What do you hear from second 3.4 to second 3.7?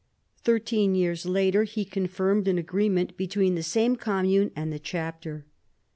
the